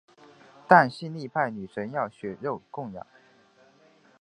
[0.67, 3.05] 但性力派女神要血肉供养。